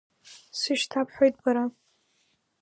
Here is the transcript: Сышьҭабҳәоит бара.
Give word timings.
Сышьҭабҳәоит 0.59 1.35
бара. 1.43 1.65